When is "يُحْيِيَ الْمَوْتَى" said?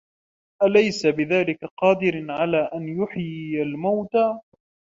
3.01-4.39